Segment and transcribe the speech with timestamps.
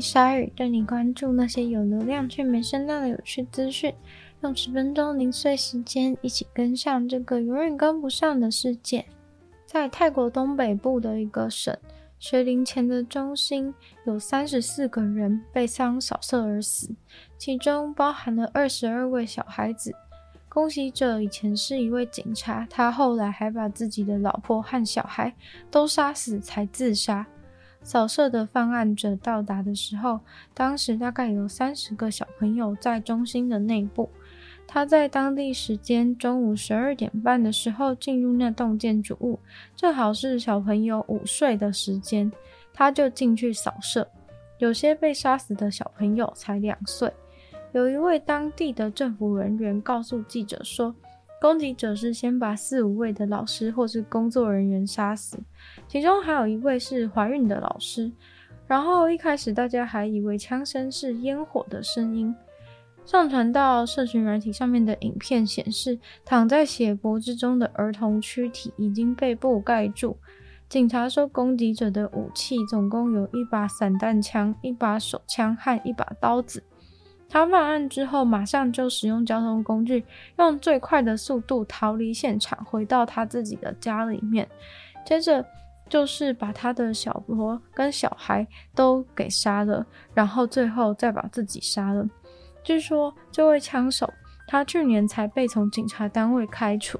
[0.00, 3.92] 鲨鱼，带你关注那些有流量却没声量的有趣资讯。
[4.42, 9.04] 用十分钟零碎时间，一起跟上这个永远跟不上的世界。
[9.66, 11.76] 在泰国东北部的一个省。
[12.20, 13.72] 学龄前的中心
[14.04, 16.90] 有三十四个人被枪扫射而死，
[17.36, 19.94] 其中包含了二十二位小孩子。
[20.48, 25.32] 攻击者以前是一位警察，他后来还把自己的老婆和小孩
[25.70, 27.24] 都杀死才自杀。
[27.88, 30.20] 扫射的犯案者到达的时候，
[30.52, 34.10] 当时大概有三十个小朋友在中心的内部。
[34.66, 39.40] 他在当地时间中午十二点半的时候进入那栋建筑物，
[39.74, 42.30] 正好是小朋友午睡的时间，
[42.74, 44.06] 他就进去扫射。
[44.58, 47.10] 有些被杀死的小朋友才两岁。
[47.72, 50.94] 有一位当地的政府人员告诉记者说，
[51.40, 55.38] 攻击者是先把四五位的老师或是工作人员杀死，
[55.86, 58.10] 其中还有一位是怀孕的老师。
[58.66, 62.34] 然后一开始大家还以为枪声是烟火的声音。
[63.06, 70.18] 上传到社群软体上面的影片显示，躺在血泊之中的儿童躯体已经被布盖住。
[70.68, 76.62] 警察说，攻击者的武器总共有一把散弹枪、一把手枪和一把刀子。
[77.28, 80.04] 他犯案之后，马上就使用交通工具，
[80.38, 84.48] 用最快的速度逃离现场，回到他自己的家里面。
[85.04, 85.44] 接着
[85.88, 92.08] 就是把他的小婆跟小孩都给杀了，然后最后再把自己杀了。
[92.64, 94.12] 据说这位枪手，
[94.46, 96.98] 他去年才被从警察单位开除。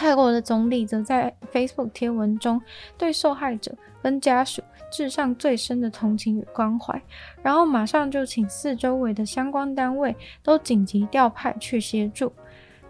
[0.00, 2.58] 泰国的总理则在 Facebook 贴文中
[2.96, 6.98] 对受害者跟家属致上最深的同情与关怀，
[7.42, 12.32] 然后马上就请四周围的相关单位都紧急调派去协助。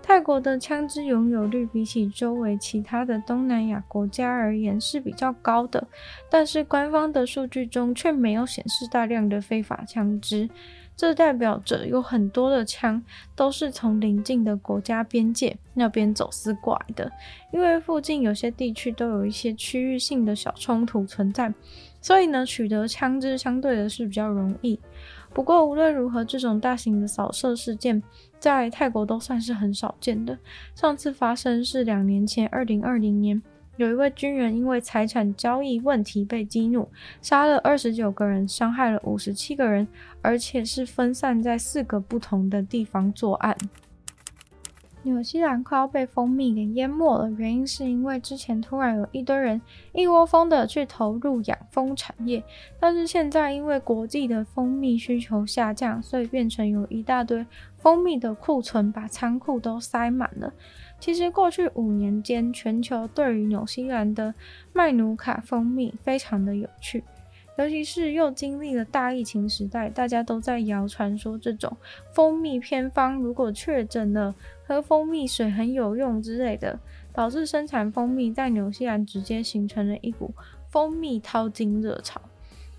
[0.01, 5.85] 泰国的枪支拥有率比起周围其他的东南亚国家而言是比较高的，
[6.31, 10.49] 但是官方的数据中却没有显示大量的非法枪支。
[11.01, 13.03] 这代表着有很多的枪
[13.35, 17.11] 都是从邻近的国家边界那边走私过来的，
[17.55, 21.51] 因为附近有些地区都有一些区域性的小冲突存在，
[22.03, 24.79] 所以呢，取得枪支相对的是比较容易。
[25.33, 28.03] 不过无论如何，这种大型的扫射事件
[28.39, 30.39] 在泰国都算是很少见的。
[30.75, 33.41] 上次发生是两年前，二零二零年。
[33.77, 36.89] 有一位军人因为财产交易问题被激怒，
[37.23, 39.89] 杀了二十九个人，伤害了五十七个人，
[40.21, 43.57] 而且是分散在四个不同的地方作案。
[45.03, 49.61] 纽西兰快要被蜂蜜给淹没了，原因是因为之前突然有一堆人
[49.93, 52.43] 一窝蜂的去投入养蜂产业，
[52.79, 57.47] 但是现在因为国际的蜂蜜需求下降，所以变成有一大堆
[57.79, 60.53] 蜂蜜的库存把仓库都塞满了。
[60.99, 64.35] 其实过去五年间，全球对于纽西兰的
[64.75, 67.03] 麦努卡蜂蜜非常的有趣，
[67.61, 71.77] 尤其是又经历了大疫情时代，大家都在谣传说这种
[72.11, 74.35] 蜂蜜偏方如果确诊了，
[74.67, 76.81] 喝蜂蜜水很有用之类的，
[77.13, 80.33] 导致生产蜂蜜在纽西兰直接形成了一股
[80.71, 82.19] 蜂蜜淘金热潮。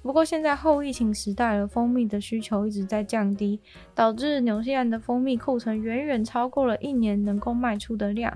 [0.02, 3.60] 不过现在后疫情时代了，蜂蜜的需求一直在降低，
[3.94, 8.36] 导致纽西兰的蜂蜜库存远远超过了一年能够卖出的量。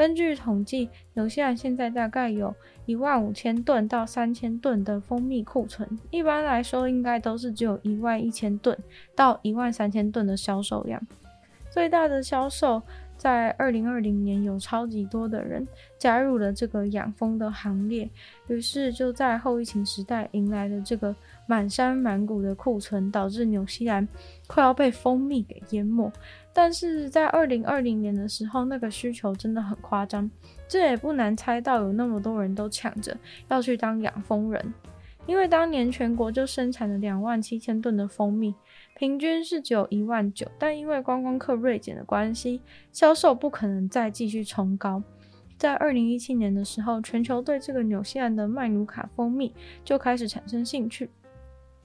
[0.00, 2.54] 根据统计，纽西兰现在大概有
[2.86, 8.74] 一万五千吨到三千吨的蜂蜜库存，一般来说应该都是只有一万一千吨
[9.14, 11.06] 到一万三千吨的销售量。
[11.70, 12.80] 最大的销售。
[13.20, 18.08] 在二零二零年，有超级多的人加入了这个养蜂的行列，
[18.48, 21.14] 于是就在后疫情时代迎来了这个
[21.46, 24.08] 满山满谷的库存，导致纽西兰
[24.46, 26.10] 快要被蜂蜜给淹没。
[26.54, 30.30] 但是在二零二零年的时候，那个需求真的很夸张，
[30.66, 33.14] 这也不难猜到有那么多人都抢着
[33.48, 34.72] 要去当养蜂人。
[35.26, 38.54] 因为当年全国就生产了两万七千吨的蜂蜜，
[39.00, 42.60] 平均是只有一万九，但因为观光客锐减的关系，
[42.92, 45.02] 销售不可能再继续冲高。
[45.56, 51.08] 在二零一七年的时候，全球对这个纽西兰的麦努卡蜂蜜就开始产生兴趣。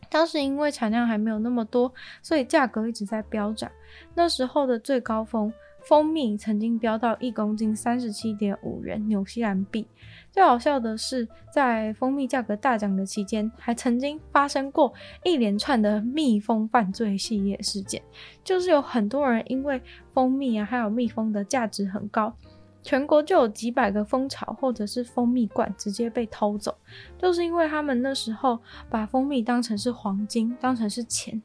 [0.10, 3.72] 当时因为产量还没有那么多，所以价格一直在飙涨。
[4.14, 5.54] 那时候的最高峰，
[5.86, 9.88] 蜂蜜曾经飙到一公斤三十七点五元纽西兰币。
[10.36, 14.94] 最好笑的是，在蜂蜜价格大涨的期间，还曾经发生过
[15.24, 18.02] 一连串的蜜蜂犯罪系列事件，
[18.44, 19.82] 就是有很多人因为
[20.14, 22.36] 蜂蜜啊，还有蜜蜂的价值很高。
[22.84, 26.76] 全国就有几百个蜂巢或者是蜂蜜罐直接被偷走，
[27.18, 28.60] 就是因为他们那时候
[28.90, 31.42] 把蜂蜜当成是黄金，当成是钱。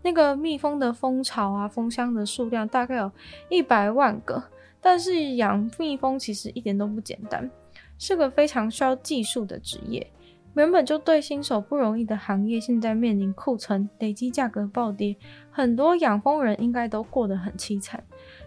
[0.00, 3.10] 那个蜜蜂的蜂巢啊，蜂箱的数量大概有
[3.48, 4.40] 一百万个，
[4.80, 7.50] 但是养蜜蜂其实一点都不简单，
[7.98, 10.10] 是个非常需要技术的职业。
[10.54, 15.14] 原本就对新手不容易的行业，现在面临库存累积、价格暴跌，
[15.50, 18.02] 很多养蜂人应该都过得很凄惨。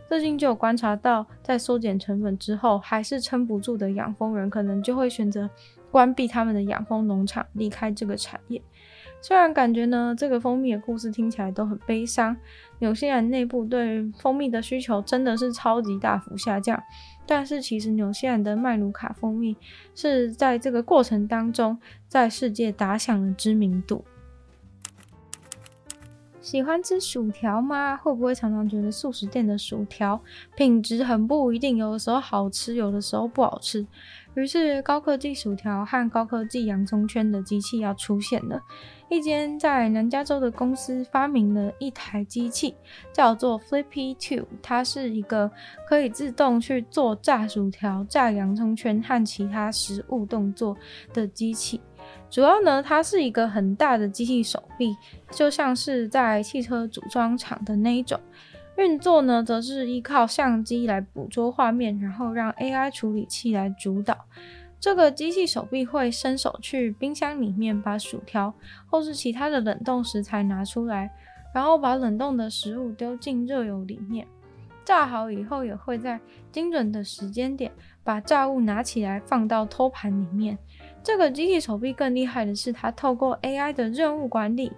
[0.10, 5.50] 最近就有观察到，在缩减成本之后，还是撑不住的养蜂人，可能就会选择
[5.90, 8.62] 关闭他们的养蜂农场，离开这个产业。
[9.22, 12.36] 虽然感觉呢，这个蜂蜜的故事听起来都很悲伤，
[12.80, 16.82] 纽西兰内部对蜂蜜的需求真的是超级大幅下降，
[17.28, 19.56] 但是其实纽西兰的麦卢卡蜂蜜
[19.94, 21.78] 是在这个过程当中，
[22.08, 24.04] 在世界打响了知名度。
[26.42, 27.96] 喜欢吃薯条吗？
[27.96, 30.20] 会不会常常觉得速食店的薯条
[30.56, 33.86] 品质很不一定，有的时候好吃，有的时候不好吃？
[34.34, 38.60] 于是高科技薯条和高科技洋葱圈的机器要出现了。
[39.10, 42.74] 一间在南加州的公司发明了一台机器，
[43.14, 45.52] 叫做 Flippy Two，它是一个
[45.88, 50.76] 可以自动去做炸薯条、炸洋葱圈和其他食物动作
[51.14, 51.82] 的机器。
[52.32, 54.96] 主要呢，它是一个很大的机器手臂，
[55.32, 58.18] 就像是在汽车组装厂的那一种。
[58.78, 64.18] 运作呢，则是依靠相机来捕捉画面，然后让 AI 处理器来主导。
[64.80, 68.52] 这个机器手臂会伸手去冰箱里面把薯条
[68.90, 71.12] 或是其他的冷冻食材拿出来，
[71.54, 74.26] 然后把冷冻的食物丢进热油里面，
[74.86, 76.20] 炸好以后也会在
[76.52, 77.72] 精准的时间点
[78.04, 80.58] 把炸物拿起来放到托盘里面。
[81.04, 84.72] 这个机器手臂更厉害的是，它透过 AI 的任务管理，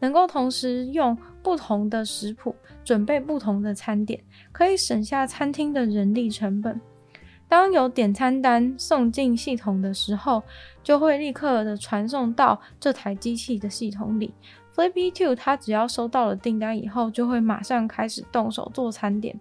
[0.00, 2.54] 能够同时用不同的食谱
[2.84, 4.20] 准备不同的餐点，
[4.50, 6.80] 可以省下餐厅的人力成本。
[7.48, 10.42] 当有点餐单送进系统的时候，
[10.82, 14.34] 就会立刻的传送到这台机器的系统里。
[14.74, 19.38] Flippy Two 它只要收到了订单以后，就会马上开始动手做餐点。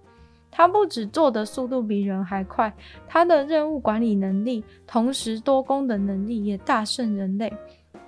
[0.57, 2.73] 它不止做的速度比人还快，
[3.07, 7.53] 它的任务管理能力，同时多工的能力也大胜人类，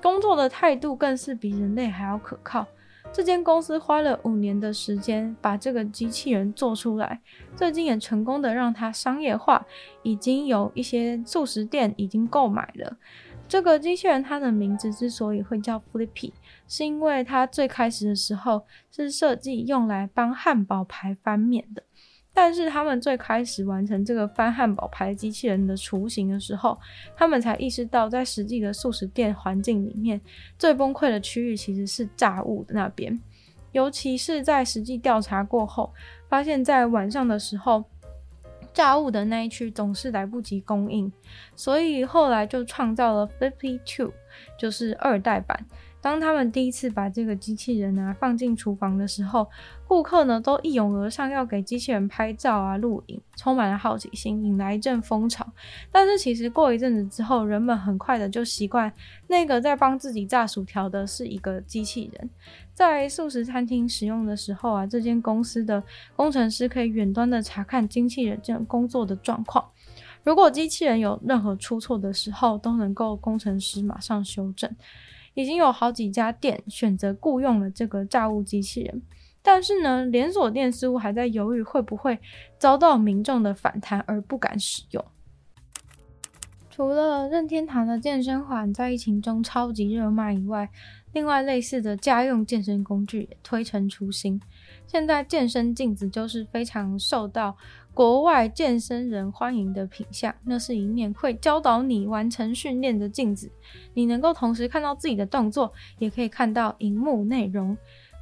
[0.02, 2.66] 工作的态度更是比人类还要可靠。
[3.14, 7.22] 这间公司花了五年的时间把这个机器人做出来，
[7.56, 9.64] 最近也成功的让它商业化，
[10.02, 12.98] 已经有一些素食店已经购买了。
[13.48, 16.32] 这个机器人它的名字之所以会叫 Flippy，
[16.68, 21.84] 是因为它最开始的时候是设计用来帮汉堡排翻面的。
[22.34, 26.80] 但是他们最开始完成这个翻汉堡排机器人的雏形的时候，
[27.16, 30.20] 他们才意识到，在实际的素食店环境里面，
[30.58, 33.20] 最崩溃的区域其实是炸物的那边。
[33.72, 35.94] 尤其是在实际调查过后，
[36.28, 37.84] 发现在晚上的时候，
[38.74, 41.12] 炸物的那一区总是来不及供应，
[41.56, 44.14] 所以后来就创造了 Flippy Two，
[44.58, 45.66] 就是二代版。
[46.02, 49.48] 当他们第一次把这个机器人啊放进厨房的时候，
[49.86, 55.46] 顾客呢都一拥而上要给机器人拍照啊录影，充满了好奇心，引来一阵风潮。
[55.92, 58.92] 但是其实过一阵子之后，人们很快的就习惯
[59.28, 62.30] 那个在帮自己炸薯条的是一个机器人。
[62.74, 65.84] 在素食餐厅使用的时候啊，这间公司的
[66.16, 69.66] 工程师可以远端的查看机器人这工作的状况。
[70.24, 74.74] 如果机器人有任何出错的时候，都能够工程师马上修正。
[75.40, 79.02] 已经有好几家店选择雇佣了这个炸物机器人，
[79.42, 82.20] 但是呢，连锁店似乎还在犹豫会不会
[82.58, 85.06] 遭到民众的反弹而不敢使用。
[86.70, 90.70] 除了任天堂的健身环在疫情中超级热卖以外，
[91.14, 94.42] 另外类似的家用健身工具也推陈出新。
[94.92, 97.56] 现在健身镜子就是非常受到
[97.94, 103.52] 国外健身人欢迎的品相，那是一面会教导你完成训练的镜子，
[103.94, 107.78] 你能够同时看到自己的动作，也可以看到荧幕内容。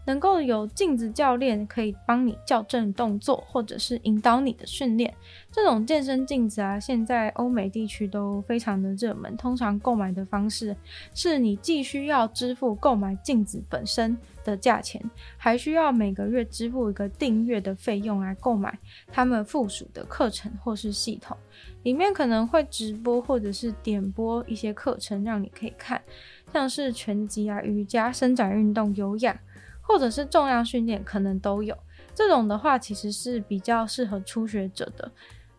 [0.08, 5.14] 能够有镜子教练可以帮你校正动作，或者是引导你的训练。
[5.52, 9.36] 这种健身镜子啊，现在欧美地区都非常的热门。
[9.36, 10.74] 通常购买的方式
[11.14, 15.02] 是你既需要支付购买镜子本身的价钱，
[15.36, 18.80] 还需要每个月支付一个订阅的费用来购买
[19.12, 21.36] 他们附属的课程或是系统。
[21.84, 26.02] 里面可能会直播或者是点播一些课程让你可以看，
[26.54, 29.38] 像是拳击啊、瑜伽、伸展运动、有氧。
[29.88, 31.76] 或者是重量训练可能都有，
[32.14, 35.10] 这种的话其实是比较适合初学者的。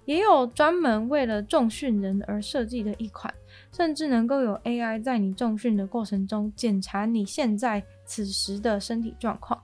[0.04, 3.32] 也有专门为了重训人而设计的一款，
[3.72, 9.62] 甚至能够有 AI 在你重训的过程中检查你现在此时的身体状况。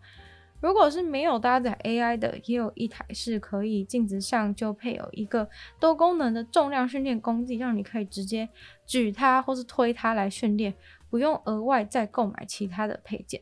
[0.60, 8.48] 如果是没有搭载 AI 的，也有一台是可以镜子上就配有一个多功能的重量训练工具，让你可以直接
[8.86, 10.74] 举它或是推它来训练，
[11.08, 13.40] 不用额外再购买其他的配件。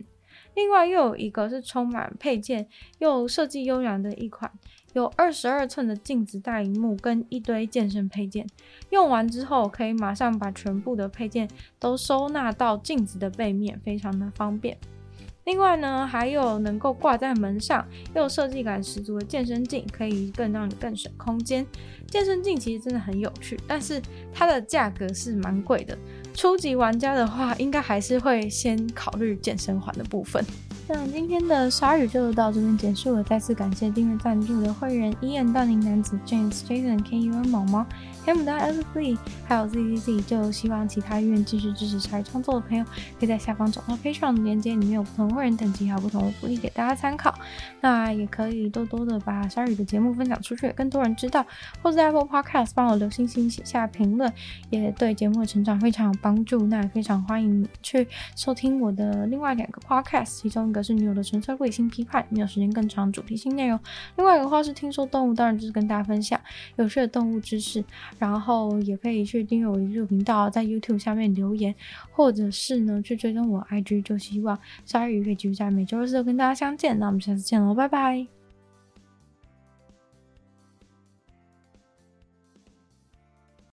[0.55, 2.67] 另外又有一个是充满配件
[2.99, 4.51] 又设计优良的一款。
[4.95, 8.47] 有二十二寸的镜子大荧幕跟一堆健身配件，
[8.91, 14.77] 用完之后可以马上把全部的配件都收纳到镜子的背面，非常的方便。
[15.45, 21.67] 另外呢，还有能够挂在门上又设计感十足的健身镜，可以更让你更省空间。
[22.07, 24.01] 健身镜其实真的很有趣，但是
[24.33, 25.97] 它的价格是蛮贵的。
[26.35, 30.45] 初级玩家的话，应该还是会先考虑健身环的部分。
[30.89, 37.87] 那今天的鲨鱼就到这边结束了，再次感谢订阅赞助的会员伊恩、大龄男子 James、Jason、KUN、毛毛、
[38.27, 40.25] M 大 S Lee，还有 ZZZ。
[40.25, 42.85] 就希望其他愿意继续支持鲨鱼创作的朋友，
[43.19, 47.35] 可以在下方找到 Patreon 的链接，里面有不同会员等级还有不同的福利给大家参考。
[47.83, 51.45] 那也可以多多的把鲨鱼的节目分享出去，更多人知道，
[51.83, 54.33] 或者在 Apple Podcast 帮我留星星、写下评论，
[54.71, 56.67] 也对节目的成长非常有帮助。
[56.67, 60.63] 那也非常欢迎去收听我的另外两个 Podcast，其中。
[60.73, 63.79] 一个是女友的纯粹理性批判，没有时间更长主题性内容。
[64.17, 66.41] 另外一个话是听说动物，当然就是跟大家分享
[66.77, 67.85] 有趣的动物知识。
[68.19, 71.75] 然后也可以去订阅我的 YouTube 频道，在 YouTube 下面留言，
[72.11, 74.03] 或者是呢去追踪我 IG。
[74.03, 76.99] 就希望鲨鱼可以继续在每周四都跟大家相见。
[76.99, 78.42] 那我们下次见喽，拜拜。